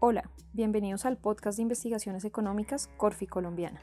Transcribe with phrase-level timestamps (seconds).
[0.00, 3.80] Hola, bienvenidos al podcast de investigaciones económicas Corfi Colombiana.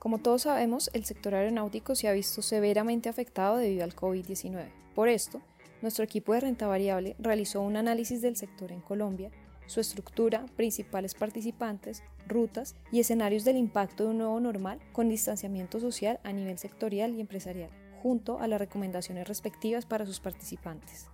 [0.00, 4.72] Como todos sabemos, el sector aeronáutico se ha visto severamente afectado debido al COVID-19.
[4.96, 5.40] Por esto,
[5.80, 9.30] nuestro equipo de renta variable realizó un análisis del sector en Colombia,
[9.66, 15.78] su estructura, principales participantes, rutas y escenarios del impacto de un nuevo normal con distanciamiento
[15.78, 17.70] social a nivel sectorial y empresarial,
[18.02, 21.06] junto a las recomendaciones respectivas para sus participantes.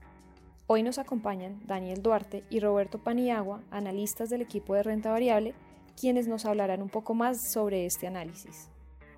[0.71, 5.55] Hoy nos acompañan Daniel Duarte y Roberto Paniagua, analistas del equipo de renta variable,
[5.99, 8.69] quienes nos hablarán un poco más sobre este análisis.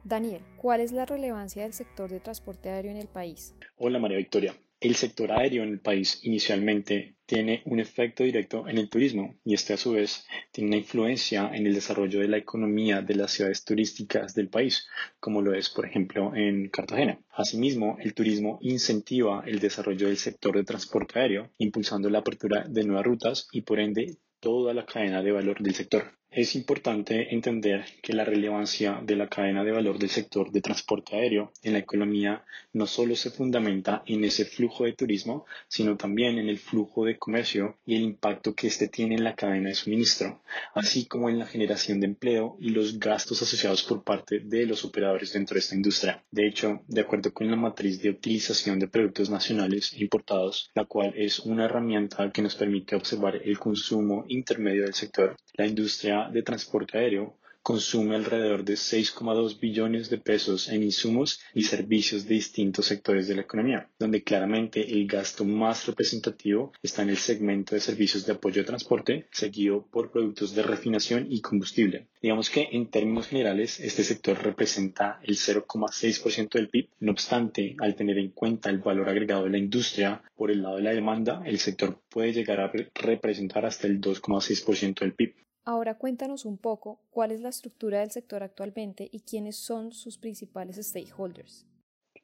[0.05, 3.56] Daniel, ¿cuál es la relevancia del sector de transporte aéreo en el país?
[3.78, 4.55] Hola María Victoria.
[4.78, 9.55] El sector aéreo en el país inicialmente tiene un efecto directo en el turismo y
[9.55, 13.30] este a su vez tiene una influencia en el desarrollo de la economía de las
[13.30, 14.89] ciudades turísticas del país,
[15.20, 17.20] como lo es por ejemplo en Cartagena.
[17.30, 22.83] Asimismo, el turismo incentiva el desarrollo del sector de transporte aéreo, impulsando la apertura de
[22.83, 26.20] nuevas rutas y por ende toda la cadena de valor del sector.
[26.33, 31.17] Es importante entender que la relevancia de la cadena de valor del sector de transporte
[31.17, 36.39] aéreo en la economía no solo se fundamenta en ese flujo de turismo, sino también
[36.39, 39.75] en el flujo de comercio y el impacto que éste tiene en la cadena de
[39.75, 40.41] suministro,
[40.72, 44.84] así como en la generación de empleo y los gastos asociados por parte de los
[44.84, 46.22] operadores dentro de esta industria.
[46.31, 50.84] De hecho, de acuerdo con la matriz de utilización de productos nacionales e importados, la
[50.84, 56.19] cual es una herramienta que nos permite observar el consumo intermedio del sector, la industria
[56.28, 62.34] de transporte aéreo consume alrededor de 6,2 billones de pesos en insumos y servicios de
[62.34, 67.74] distintos sectores de la economía, donde claramente el gasto más representativo está en el segmento
[67.74, 72.08] de servicios de apoyo de transporte, seguido por productos de refinación y combustible.
[72.22, 77.94] Digamos que en términos generales este sector representa el 0,6% del PIB, no obstante, al
[77.94, 81.42] tener en cuenta el valor agregado de la industria por el lado de la demanda,
[81.44, 85.34] el sector puede llegar a representar hasta el 2,6% del PIB.
[85.64, 90.16] Ahora cuéntanos un poco cuál es la estructura del sector actualmente y quiénes son sus
[90.19, 91.66] principales stakeholders.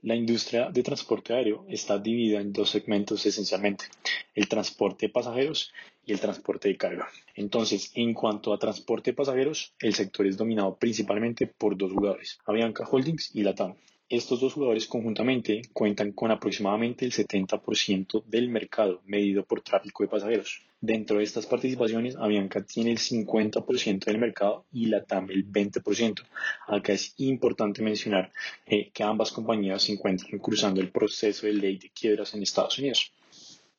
[0.02, 3.86] La industria de transporte aéreo está dividida en dos segmentos esencialmente,
[4.34, 5.72] el transporte de pasajeros
[6.04, 7.08] y el transporte de carga.
[7.34, 12.38] Entonces, en cuanto a transporte de pasajeros, el sector es dominado principalmente por dos jugadores,
[12.46, 13.74] Avianca Holdings y Latam.
[14.08, 20.08] Estos dos jugadores conjuntamente cuentan con aproximadamente el 70% del mercado medido por tráfico de
[20.08, 20.62] pasajeros.
[20.80, 26.22] Dentro de estas participaciones, Avianca tiene el 50% del mercado y la TAM el 20%.
[26.68, 28.30] Acá es importante mencionar
[28.66, 32.78] eh, que ambas compañías se encuentran cruzando el proceso de ley de quiebras en Estados
[32.78, 33.12] Unidos.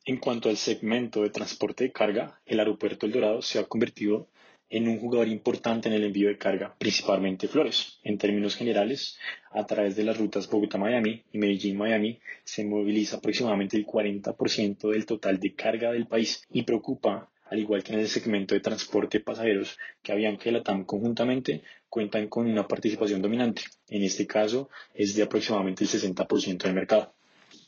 [0.03, 4.27] En cuanto al segmento de transporte de carga, el aeropuerto El Dorado se ha convertido
[4.69, 7.99] en un jugador importante en el envío de carga, principalmente flores.
[8.03, 9.17] En términos generales,
[9.51, 15.39] a través de las rutas Bogotá-Miami y Medellín-Miami se moviliza aproximadamente el 40% del total
[15.39, 19.23] de carga del país y preocupa, al igual que en el segmento de transporte de
[19.23, 23.63] pasajeros que Avianca y Latam conjuntamente cuentan con una participación dominante.
[23.87, 27.13] En este caso es de aproximadamente el 60% del mercado.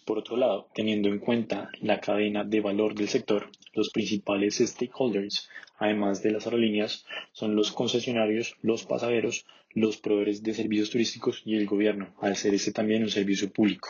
[0.05, 5.49] Por otro lado, teniendo en cuenta la cadena de valor del sector, los principales stakeholders,
[5.77, 11.55] además de las aerolíneas, son los concesionarios, los pasajeros, los proveedores de servicios turísticos y
[11.55, 13.89] el gobierno, al ser este también un servicio público.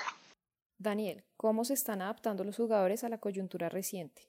[0.78, 4.22] Daniel, ¿cómo se están adaptando los jugadores a la coyuntura reciente?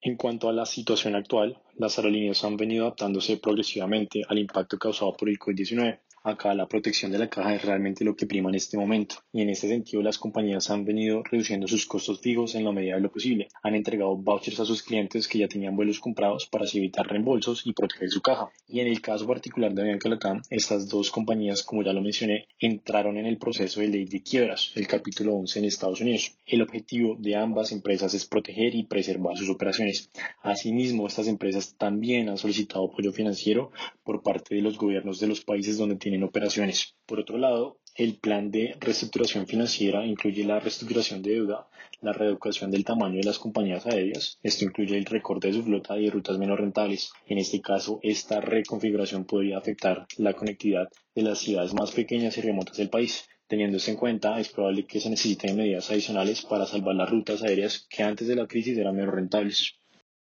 [0.00, 5.12] En cuanto a la situación actual, las aerolíneas han venido adaptándose progresivamente al impacto causado
[5.12, 8.54] por el COVID-19 Acá la protección de la caja es realmente lo que prima en
[8.54, 12.62] este momento y en este sentido las compañías han venido reduciendo sus costos fijos en
[12.62, 13.48] la medida de lo posible.
[13.64, 17.66] Han entregado vouchers a sus clientes que ya tenían vuelos comprados para así evitar reembolsos
[17.66, 18.52] y proteger su caja.
[18.68, 22.46] Y en el caso particular de Avianca Latam, estas dos compañías, como ya lo mencioné,
[22.60, 26.36] entraron en el proceso de ley de quiebras, el capítulo 11 en Estados Unidos.
[26.46, 30.08] El objetivo de ambas empresas es proteger y preservar sus operaciones.
[30.40, 33.72] Asimismo, estas empresas también han solicitado apoyo financiero
[34.04, 36.94] por parte de los gobiernos de los países donde tienen en operaciones.
[37.06, 41.68] Por otro lado, el plan de reestructuración financiera incluye la reestructuración de deuda,
[42.00, 44.38] la reeducación del tamaño de las compañías aéreas.
[44.42, 47.12] Esto incluye el recorte de su flota y de rutas menos rentables.
[47.26, 52.40] En este caso, esta reconfiguración podría afectar la conectividad de las ciudades más pequeñas y
[52.40, 53.28] remotas del país.
[53.46, 57.86] Teniéndose en cuenta, es probable que se necesiten medidas adicionales para salvar las rutas aéreas
[57.90, 59.74] que antes de la crisis eran menos rentables.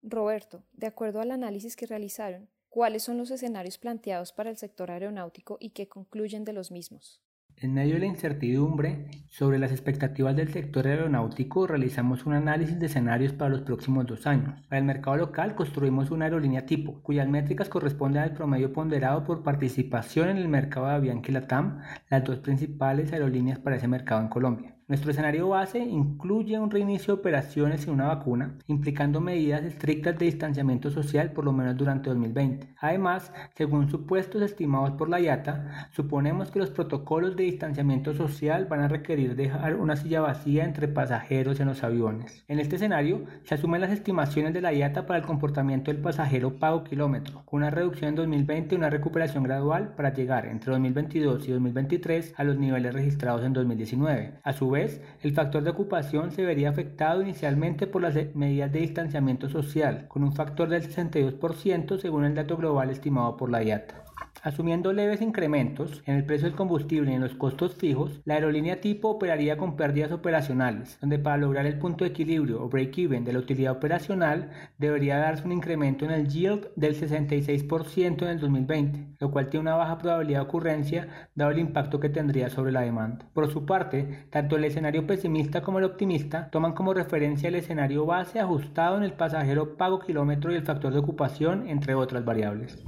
[0.01, 4.91] Roberto, de acuerdo al análisis que realizaron, ¿Cuáles son los escenarios planteados para el sector
[4.91, 7.21] aeronáutico y qué concluyen de los mismos?
[7.59, 12.85] En medio de la incertidumbre sobre las expectativas del sector aeronáutico, realizamos un análisis de
[12.85, 14.61] escenarios para los próximos dos años.
[14.67, 19.41] Para el mercado local, construimos una aerolínea tipo, cuyas métricas corresponden al promedio ponderado por
[19.41, 21.81] participación en el mercado de Avianca y Latam,
[22.11, 24.76] las dos principales aerolíneas para ese mercado en Colombia.
[24.89, 30.27] Nuestro escenario base incluye un reinicio de operaciones sin una vacuna, implicando medidas estrictas de
[30.27, 32.69] distanciamiento social por lo menos durante 2020.
[32.79, 38.79] Además, según supuestos estimados por la IATA, suponemos que los protocolos de distanciamiento social van
[38.79, 42.45] a requerir dejar una silla vacía entre pasajeros en los aviones.
[42.47, 46.59] En este escenario, se asumen las estimaciones de la IATA para el comportamiento del pasajero
[46.59, 51.45] pago kilómetro, con una reducción en 2020 y una recuperación gradual para llegar entre 2022
[51.45, 54.39] y 2023 a los niveles registrados en 2019.
[54.41, 58.79] A su vez, el factor de ocupación se vería afectado inicialmente por las medidas de
[58.79, 64.06] distanciamiento social, con un factor del 62% según el dato global estimado por la IATA.
[64.47, 68.79] Asumiendo leves incrementos en el precio del combustible y en los costos fijos, la aerolínea
[68.79, 73.33] tipo operaría con pérdidas operacionales, donde para lograr el punto de equilibrio o break-even de
[73.33, 79.17] la utilidad operacional debería darse un incremento en el yield del 66% en el 2020,
[79.19, 82.81] lo cual tiene una baja probabilidad de ocurrencia dado el impacto que tendría sobre la
[82.81, 83.25] demanda.
[83.33, 88.05] Por su parte, tanto el escenario pesimista como el optimista toman como referencia el escenario
[88.05, 92.85] base ajustado en el pasajero pago kilómetro y el factor de ocupación, entre otras variables.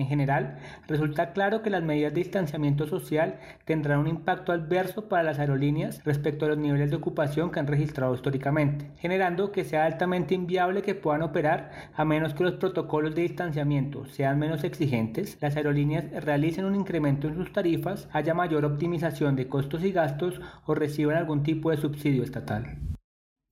[0.00, 0.56] En general,
[0.88, 6.02] resulta claro que las medidas de distanciamiento social tendrán un impacto adverso para las aerolíneas
[6.04, 10.80] respecto a los niveles de ocupación que han registrado históricamente, generando que sea altamente inviable
[10.80, 16.10] que puedan operar a menos que los protocolos de distanciamiento sean menos exigentes, las aerolíneas
[16.24, 21.16] realicen un incremento en sus tarifas, haya mayor optimización de costos y gastos o reciban
[21.16, 22.78] algún tipo de subsidio estatal.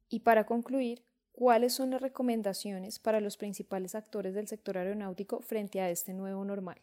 [0.09, 1.08] Y para concluir,
[1.39, 6.45] ¿Cuáles son las recomendaciones para los principales actores del sector aeronáutico frente a este nuevo
[6.45, 6.81] normal?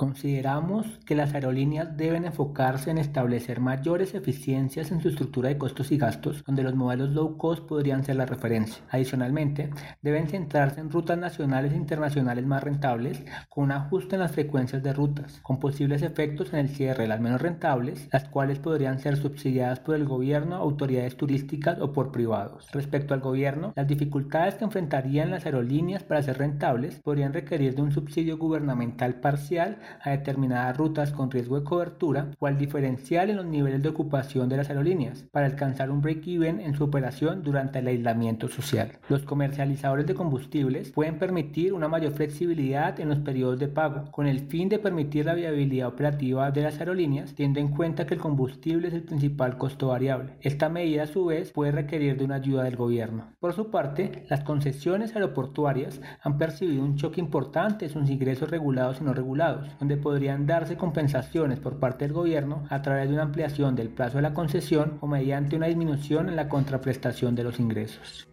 [0.00, 5.92] Consideramos que las aerolíneas deben enfocarse en establecer mayores eficiencias en su estructura de costos
[5.92, 8.82] y gastos, donde los modelos low cost podrían ser la referencia.
[8.88, 9.68] Adicionalmente,
[10.00, 14.82] deben centrarse en rutas nacionales e internacionales más rentables, con un ajuste en las frecuencias
[14.82, 19.00] de rutas, con posibles efectos en el cierre de las menos rentables, las cuales podrían
[19.00, 22.68] ser subsidiadas por el gobierno, autoridades turísticas o por privados.
[22.72, 27.82] Respecto al gobierno, las dificultades que enfrentarían las aerolíneas para ser rentables podrían requerir de
[27.82, 33.36] un subsidio gubernamental parcial a determinadas rutas con riesgo de cobertura o al diferencial en
[33.36, 37.80] los niveles de ocupación de las aerolíneas para alcanzar un break-even en su operación durante
[37.80, 38.92] el aislamiento social.
[39.08, 44.26] Los comercializadores de combustibles pueden permitir una mayor flexibilidad en los periodos de pago con
[44.26, 48.20] el fin de permitir la viabilidad operativa de las aerolíneas teniendo en cuenta que el
[48.20, 50.34] combustible es el principal costo variable.
[50.40, 53.32] Esta medida a su vez puede requerir de una ayuda del gobierno.
[53.40, 59.00] Por su parte, las concesiones aeroportuarias han percibido un choque importante en sus ingresos regulados
[59.00, 63.24] y no regulados, donde podrían darse compensaciones por parte del gobierno a través de una
[63.24, 67.58] ampliación del plazo de la concesión o mediante una disminución en la contraprestación de los
[67.58, 68.28] ingresos.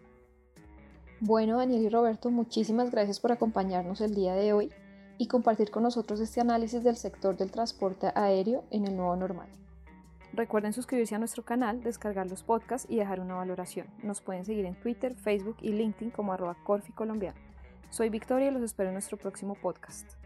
[1.20, 4.70] Bueno, Daniel y Roberto, muchísimas gracias por acompañarnos el día de hoy
[5.16, 9.48] y compartir con nosotros este análisis del sector del transporte aéreo en el nuevo normal.
[10.32, 13.88] Recuerden suscribirse a nuestro canal, descargar los podcasts y dejar una valoración.
[14.02, 16.92] Nos pueden seguir en Twitter, Facebook y LinkedIn como arroba Corfi
[17.90, 20.17] Soy Victoria y los espero en nuestro próximo podcast.